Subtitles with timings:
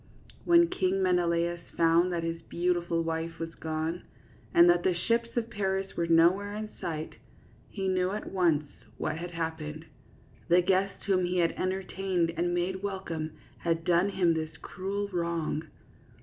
[0.45, 4.01] When King Menelaus found that his beau tiful wife was gone,
[4.51, 7.17] and that the ships of Paris were nowhere in sight,
[7.69, 8.63] he knew at once
[8.97, 9.85] what had happened.
[10.47, 15.65] The guest whom he had entertained and made welcome had done him this cruel wrong.